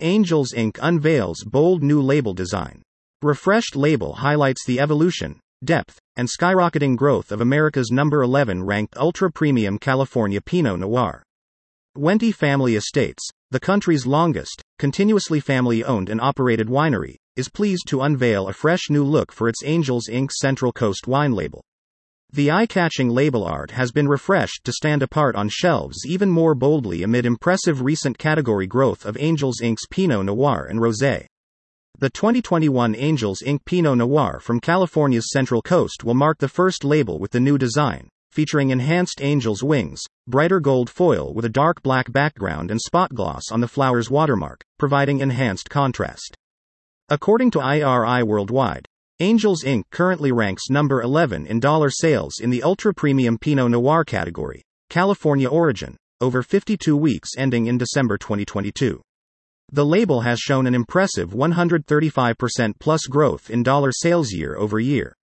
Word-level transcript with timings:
Angels 0.00 0.52
Ink 0.52 0.78
unveils 0.80 1.42
bold 1.42 1.82
new 1.82 2.00
label 2.00 2.32
design. 2.32 2.82
Refreshed 3.20 3.74
label 3.74 4.12
highlights 4.12 4.64
the 4.64 4.78
evolution, 4.78 5.40
depth, 5.64 5.98
and 6.14 6.28
skyrocketing 6.28 6.94
growth 6.94 7.32
of 7.32 7.40
America's 7.40 7.90
number 7.90 8.22
11 8.22 8.62
ranked 8.62 8.96
ultra 8.96 9.28
premium 9.28 9.76
California 9.76 10.40
Pinot 10.40 10.78
Noir. 10.78 11.24
Wente 11.96 12.32
Family 12.32 12.76
Estates, 12.76 13.28
the 13.50 13.58
country's 13.58 14.06
longest, 14.06 14.62
continuously 14.78 15.40
family 15.40 15.82
owned 15.82 16.08
and 16.08 16.20
operated 16.20 16.68
winery, 16.68 17.16
is 17.34 17.48
pleased 17.48 17.88
to 17.88 18.02
unveil 18.02 18.46
a 18.46 18.52
fresh 18.52 18.90
new 18.90 19.02
look 19.02 19.32
for 19.32 19.48
its 19.48 19.64
Angels 19.64 20.08
Ink 20.08 20.30
Central 20.30 20.70
Coast 20.70 21.08
wine 21.08 21.32
label. 21.32 21.64
The 22.30 22.50
eye 22.50 22.66
catching 22.66 23.08
label 23.08 23.42
art 23.42 23.70
has 23.70 23.90
been 23.90 24.06
refreshed 24.06 24.62
to 24.64 24.72
stand 24.72 25.02
apart 25.02 25.34
on 25.34 25.48
shelves 25.48 26.04
even 26.06 26.28
more 26.28 26.54
boldly 26.54 27.02
amid 27.02 27.24
impressive 27.24 27.80
recent 27.80 28.18
category 28.18 28.66
growth 28.66 29.06
of 29.06 29.16
Angels 29.18 29.62
Ink's 29.62 29.86
Pinot 29.86 30.26
Noir 30.26 30.66
and 30.68 30.78
Rosé. 30.78 31.24
The 31.98 32.10
2021 32.10 32.94
Angels 32.94 33.40
Ink 33.40 33.64
Pinot 33.64 33.96
Noir 33.96 34.40
from 34.40 34.60
California's 34.60 35.30
Central 35.32 35.62
Coast 35.62 36.04
will 36.04 36.12
mark 36.12 36.36
the 36.36 36.48
first 36.48 36.84
label 36.84 37.18
with 37.18 37.30
the 37.30 37.40
new 37.40 37.56
design, 37.56 38.10
featuring 38.30 38.68
enhanced 38.68 39.22
angel's 39.22 39.62
wings, 39.62 40.02
brighter 40.26 40.60
gold 40.60 40.90
foil 40.90 41.32
with 41.32 41.46
a 41.46 41.48
dark 41.48 41.82
black 41.82 42.12
background 42.12 42.70
and 42.70 42.80
spot 42.80 43.14
gloss 43.14 43.44
on 43.50 43.62
the 43.62 43.66
flower's 43.66 44.10
watermark, 44.10 44.62
providing 44.78 45.20
enhanced 45.20 45.70
contrast. 45.70 46.36
According 47.08 47.52
to 47.52 47.60
IRI 47.60 48.22
Worldwide, 48.22 48.86
Angels 49.20 49.64
Ink 49.64 49.84
currently 49.90 50.30
ranks 50.30 50.70
number 50.70 51.02
11 51.02 51.44
in 51.48 51.58
dollar 51.58 51.90
sales 51.90 52.34
in 52.40 52.50
the 52.50 52.62
ultra 52.62 52.94
premium 52.94 53.36
Pinot 53.36 53.72
Noir 53.72 54.04
category, 54.04 54.62
California 54.90 55.48
origin, 55.48 55.96
over 56.20 56.40
52 56.40 56.96
weeks 56.96 57.30
ending 57.36 57.66
in 57.66 57.78
December 57.78 58.16
2022. 58.16 59.02
The 59.72 59.84
label 59.84 60.20
has 60.20 60.38
shown 60.38 60.68
an 60.68 60.74
impressive 60.76 61.30
135% 61.30 62.74
plus 62.78 63.06
growth 63.06 63.50
in 63.50 63.64
dollar 63.64 63.90
sales 63.90 64.30
year 64.30 64.56
over 64.56 64.78
year. 64.78 65.16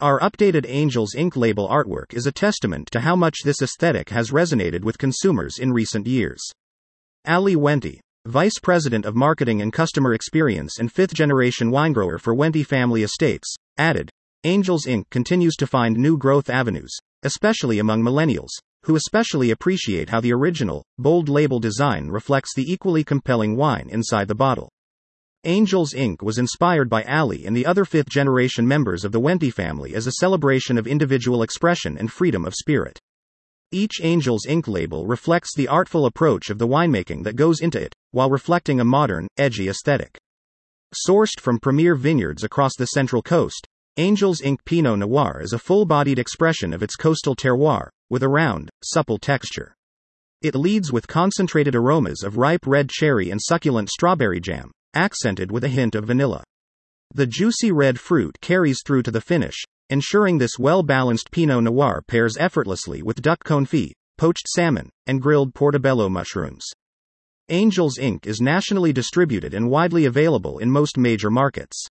Our 0.00 0.18
updated 0.18 0.66
Angels 0.66 1.14
Ink 1.14 1.36
label 1.36 1.68
artwork 1.68 2.12
is 2.12 2.26
a 2.26 2.32
testament 2.32 2.88
to 2.90 2.98
how 2.98 3.14
much 3.14 3.44
this 3.44 3.62
aesthetic 3.62 4.10
has 4.10 4.32
resonated 4.32 4.82
with 4.82 4.98
consumers 4.98 5.60
in 5.60 5.72
recent 5.72 6.08
years. 6.08 6.42
Ali 7.24 7.54
Wente, 7.54 8.00
Vice 8.26 8.58
President 8.62 9.06
of 9.06 9.16
Marketing 9.16 9.62
and 9.62 9.72
Customer 9.72 10.12
Experience 10.12 10.78
and 10.78 10.92
fifth 10.92 11.14
generation 11.14 11.70
winegrower 11.70 12.20
for 12.20 12.34
Wente 12.34 12.66
Family 12.66 13.02
Estates, 13.02 13.56
added 13.78 14.10
Angels 14.44 14.86
Ink 14.86 15.08
continues 15.08 15.56
to 15.56 15.66
find 15.66 15.96
new 15.96 16.18
growth 16.18 16.50
avenues, 16.50 16.94
especially 17.22 17.78
among 17.78 18.02
millennials, 18.02 18.50
who 18.84 18.94
especially 18.94 19.50
appreciate 19.50 20.10
how 20.10 20.20
the 20.20 20.34
original, 20.34 20.84
bold 20.98 21.30
label 21.30 21.58
design 21.60 22.08
reflects 22.08 22.54
the 22.54 22.70
equally 22.70 23.02
compelling 23.02 23.56
wine 23.56 23.88
inside 23.88 24.28
the 24.28 24.34
bottle. 24.34 24.68
Angels 25.44 25.94
Ink 25.94 26.20
was 26.20 26.36
inspired 26.36 26.90
by 26.90 27.02
Ali 27.04 27.46
and 27.46 27.56
the 27.56 27.64
other 27.64 27.86
fifth 27.86 28.10
generation 28.10 28.68
members 28.68 29.02
of 29.02 29.12
the 29.12 29.20
Wente 29.20 29.50
family 29.50 29.94
as 29.94 30.06
a 30.06 30.12
celebration 30.20 30.76
of 30.76 30.86
individual 30.86 31.42
expression 31.42 31.96
and 31.96 32.12
freedom 32.12 32.44
of 32.44 32.52
spirit. 32.54 32.98
Each 33.72 34.00
Angels 34.02 34.46
ink 34.46 34.66
label 34.66 35.06
reflects 35.06 35.54
the 35.54 35.68
artful 35.68 36.04
approach 36.04 36.50
of 36.50 36.58
the 36.58 36.66
winemaking 36.66 37.22
that 37.22 37.36
goes 37.36 37.60
into 37.60 37.80
it, 37.80 37.94
while 38.10 38.28
reflecting 38.28 38.80
a 38.80 38.84
modern, 38.84 39.28
edgy 39.36 39.68
aesthetic. 39.68 40.18
Sourced 41.06 41.38
from 41.38 41.60
premier 41.60 41.94
vineyards 41.94 42.42
across 42.42 42.72
the 42.76 42.86
Central 42.86 43.22
Coast, 43.22 43.68
Angels 43.96 44.40
Ink 44.40 44.64
Pinot 44.64 44.98
Noir 44.98 45.40
is 45.40 45.52
a 45.52 45.58
full 45.58 45.84
bodied 45.84 46.18
expression 46.18 46.72
of 46.72 46.82
its 46.82 46.96
coastal 46.96 47.36
terroir, 47.36 47.90
with 48.08 48.24
a 48.24 48.28
round, 48.28 48.70
supple 48.82 49.18
texture. 49.18 49.72
It 50.42 50.56
leads 50.56 50.90
with 50.90 51.06
concentrated 51.06 51.76
aromas 51.76 52.24
of 52.24 52.38
ripe 52.38 52.66
red 52.66 52.88
cherry 52.88 53.30
and 53.30 53.40
succulent 53.40 53.88
strawberry 53.88 54.40
jam, 54.40 54.72
accented 54.94 55.52
with 55.52 55.62
a 55.62 55.68
hint 55.68 55.94
of 55.94 56.06
vanilla. 56.06 56.42
The 57.14 57.26
juicy 57.26 57.70
red 57.70 58.00
fruit 58.00 58.36
carries 58.40 58.80
through 58.84 59.02
to 59.02 59.12
the 59.12 59.20
finish, 59.20 59.62
ensuring 59.90 60.38
this 60.38 60.58
well 60.58 60.82
balanced 60.82 61.30
Pinot 61.30 61.64
Noir 61.64 62.02
pairs 62.06 62.36
effortlessly 62.38 63.02
with 63.02 63.20
duck 63.20 63.44
confit, 63.44 63.92
poached 64.16 64.48
salmon, 64.48 64.88
and 65.06 65.20
grilled 65.20 65.54
portobello 65.54 66.08
mushrooms. 66.08 66.64
Angels 67.48 67.98
Ink 67.98 68.26
is 68.26 68.40
nationally 68.40 68.92
distributed 68.92 69.54
and 69.54 69.68
widely 69.68 70.04
available 70.04 70.58
in 70.58 70.70
most 70.70 70.96
major 70.96 71.30
markets. 71.30 71.84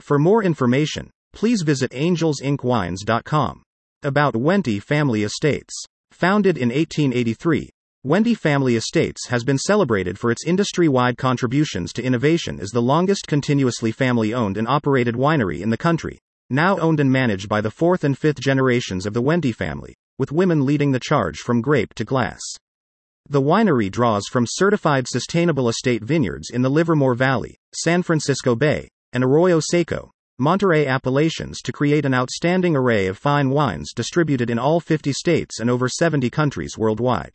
For 0.00 0.18
more 0.18 0.42
information, 0.42 1.10
please 1.32 1.62
visit 1.62 1.90
angelsinkwines.com. 1.90 3.62
About 4.02 4.34
Wente 4.34 4.80
Family 4.80 5.24
Estates. 5.24 5.74
Founded 6.12 6.56
in 6.56 6.68
1883, 6.68 7.70
Wente 8.06 8.36
Family 8.36 8.76
Estates 8.76 9.28
has 9.28 9.42
been 9.42 9.58
celebrated 9.58 10.18
for 10.18 10.30
its 10.30 10.46
industry 10.46 10.88
wide 10.88 11.16
contributions 11.16 11.92
to 11.94 12.02
innovation 12.02 12.60
as 12.60 12.70
the 12.70 12.82
longest 12.82 13.26
continuously 13.26 13.90
family 13.90 14.32
owned 14.32 14.56
and 14.56 14.68
operated 14.68 15.14
winery 15.14 15.60
in 15.60 15.70
the 15.70 15.76
country, 15.76 16.20
now 16.50 16.78
owned 16.78 17.00
and 17.00 17.10
managed 17.10 17.48
by 17.48 17.60
the 17.60 17.70
fourth 17.70 18.04
and 18.04 18.16
fifth 18.16 18.40
generations 18.40 19.06
of 19.06 19.14
the 19.14 19.22
Wente 19.22 19.54
family, 19.54 19.94
with 20.18 20.32
women 20.32 20.64
leading 20.64 20.92
the 20.92 21.00
charge 21.00 21.38
from 21.38 21.60
grape 21.60 21.94
to 21.94 22.04
glass. 22.04 22.40
The 23.28 23.40
winery 23.40 23.90
draws 23.90 24.26
from 24.26 24.46
certified 24.46 25.06
sustainable 25.08 25.68
estate 25.68 26.04
vineyards 26.04 26.50
in 26.50 26.62
the 26.62 26.70
Livermore 26.70 27.14
Valley, 27.14 27.56
San 27.74 28.02
Francisco 28.02 28.54
Bay, 28.54 28.88
and 29.12 29.24
Arroyo 29.24 29.60
Seco, 29.60 30.10
Monterey 30.38 30.84
appellations 30.84 31.62
to 31.62 31.70
create 31.70 32.04
an 32.04 32.12
outstanding 32.12 32.74
array 32.74 33.06
of 33.06 33.16
fine 33.16 33.50
wines 33.50 33.92
distributed 33.94 34.50
in 34.50 34.58
all 34.58 34.80
50 34.80 35.12
states 35.12 35.60
and 35.60 35.70
over 35.70 35.88
70 35.88 36.28
countries 36.28 36.76
worldwide. 36.76 37.30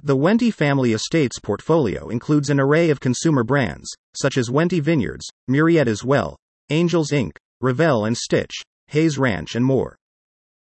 The 0.00 0.16
Wente 0.16 0.54
Family 0.54 0.92
Estates 0.92 1.40
portfolio 1.40 2.08
includes 2.08 2.48
an 2.48 2.60
array 2.60 2.88
of 2.88 3.00
consumer 3.00 3.42
brands, 3.42 3.90
such 4.14 4.38
as 4.38 4.48
Wente 4.48 4.80
Vineyards, 4.80 5.26
Murrieta's 5.50 6.04
Well, 6.04 6.36
Angels 6.70 7.10
Ink, 7.10 7.36
Revel 7.60 8.06
and 8.06 8.16
Stitch, 8.16 8.62
Hayes 8.88 9.18
Ranch, 9.18 9.54
and 9.54 9.64
more. 9.64 9.96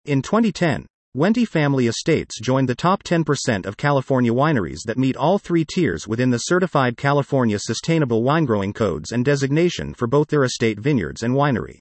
In 0.05 0.21
2010, 0.21 0.87
Wente 1.17 1.47
Family 1.47 1.87
Estates 1.87 2.41
joined 2.41 2.69
the 2.69 2.75
top 2.75 3.03
10% 3.03 3.67
of 3.67 3.77
California 3.77 4.33
wineries 4.33 4.81
that 4.87 4.99
meet 4.99 5.17
all 5.17 5.39
three 5.39 5.65
tiers 5.65 6.07
within 6.07 6.31
the 6.31 6.39
Certified 6.39 6.97
California 6.97 7.59
Sustainable 7.59 8.23
Winegrowing 8.23 8.75
Codes 8.75 9.13
and 9.13 9.25
designation 9.25 9.95
for 9.95 10.07
both 10.07 10.29
their 10.29 10.45
estate 10.45 10.79
vineyards 10.79 11.23
and 11.23 11.35
winery. 11.35 11.79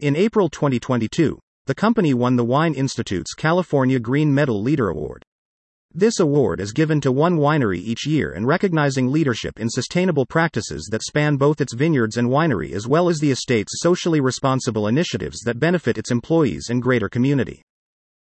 In 0.00 0.16
April 0.16 0.48
2022, 0.48 1.38
the 1.66 1.74
company 1.74 2.12
won 2.12 2.36
the 2.36 2.44
Wine 2.44 2.74
Institute's 2.74 3.34
California 3.34 4.00
Green 4.00 4.34
Medal 4.34 4.60
Leader 4.60 4.88
Award. 4.88 5.22
This 5.92 6.20
award 6.20 6.60
is 6.60 6.70
given 6.70 7.00
to 7.00 7.10
one 7.10 7.38
winery 7.38 7.78
each 7.78 8.06
year 8.06 8.30
and 8.30 8.46
recognizing 8.46 9.10
leadership 9.10 9.58
in 9.58 9.68
sustainable 9.68 10.24
practices 10.24 10.88
that 10.92 11.02
span 11.02 11.36
both 11.36 11.60
its 11.60 11.74
vineyards 11.74 12.16
and 12.16 12.28
winery 12.28 12.74
as 12.74 12.86
well 12.86 13.08
as 13.08 13.18
the 13.18 13.32
estate's 13.32 13.80
socially 13.80 14.20
responsible 14.20 14.86
initiatives 14.86 15.40
that 15.40 15.58
benefit 15.58 15.98
its 15.98 16.12
employees 16.12 16.68
and 16.70 16.80
greater 16.80 17.08
community. 17.08 17.60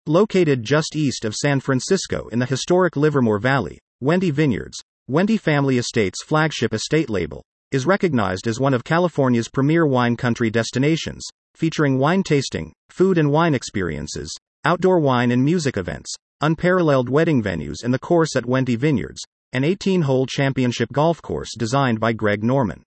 Located 0.07 0.63
just 0.65 0.97
east 0.97 1.27
of 1.27 1.35
San 1.35 1.61
Francisco 1.61 2.29
in 2.29 2.39
the 2.39 2.47
historic 2.47 2.97
Livermore 2.97 3.39
Valley, 3.39 3.79
Wente 4.03 4.33
Vineyards, 4.33 4.81
Wente 5.11 5.39
Family 5.39 5.77
Estates' 5.77 6.25
flagship 6.25 6.73
estate 6.73 7.11
label, 7.11 7.45
is 7.73 7.85
recognized 7.85 8.47
as 8.47 8.59
one 8.59 8.73
of 8.73 8.85
California's 8.85 9.51
premier 9.51 9.87
wine 9.87 10.17
country 10.17 10.49
destinations, 10.49 11.23
featuring 11.55 11.99
wine 11.99 12.23
tasting, 12.23 12.73
food 12.89 13.19
and 13.19 13.31
wine 13.31 13.53
experiences, 13.53 14.35
outdoor 14.65 14.99
wine 14.99 15.31
and 15.31 15.45
music 15.45 15.77
events, 15.77 16.17
unparalleled 16.41 17.09
wedding 17.09 17.43
venues 17.43 17.85
and 17.85 17.93
the 17.93 17.99
course 17.99 18.37
at 18.37 18.45
Wente 18.45 18.77
Vineyards, 18.77 19.23
an 19.53 19.65
18 19.65 20.03
hole 20.03 20.27
championship 20.27 20.93
golf 20.93 21.21
course 21.23 21.55
designed 21.57 22.01
by 22.01 22.13
Greg 22.13 22.45
Norman. 22.45 22.83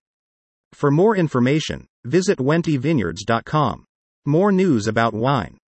For 0.72 0.90
more 0.90 1.16
information, 1.16 1.86
visit 2.04 2.38
wentevineyards.com. 2.38 3.84
More 4.26 4.52
news 4.52 4.86
about 4.86 5.14
wine. 5.14 5.58